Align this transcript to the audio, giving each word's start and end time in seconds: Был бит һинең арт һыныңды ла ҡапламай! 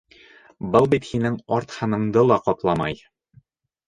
Был 0.75 0.87
бит 0.93 1.03
һинең 1.09 1.35
арт 1.57 1.75
һыныңды 1.81 2.23
ла 2.31 2.39
ҡапламай! 2.47 2.97